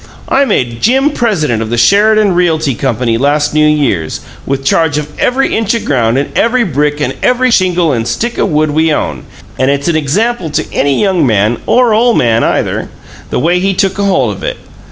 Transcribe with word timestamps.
I 0.29 0.45
made 0.45 0.81
Jim 0.81 1.11
president 1.11 1.61
o' 1.61 1.65
the 1.65 1.77
Sheridan 1.77 2.33
Realty 2.33 2.73
Company 2.73 3.19
last 3.19 3.53
New 3.53 3.67
Year's, 3.67 4.19
with 4.47 4.65
charge 4.65 4.97
of 4.97 5.09
every 5.19 5.55
inch 5.55 5.75
o' 5.75 5.79
ground 5.79 6.17
and 6.17 6.35
every 6.35 6.63
brick 6.63 6.99
and 6.99 7.13
every 7.21 7.51
shingle 7.51 7.93
and 7.93 8.07
stick 8.07 8.39
o' 8.39 8.45
wood 8.45 8.71
we 8.71 8.91
own; 8.91 9.25
and 9.59 9.69
it's 9.69 9.87
an 9.87 9.95
example 9.95 10.49
to 10.49 10.65
any 10.73 10.99
young 10.99 11.23
man 11.27 11.57
or 11.67 11.93
ole 11.93 12.15
man, 12.15 12.43
either 12.43 12.89
the 13.29 13.37
way 13.37 13.59
he 13.59 13.75
took 13.75 13.99
ahold 13.99 14.31
of 14.35 14.41
it. 14.43 14.57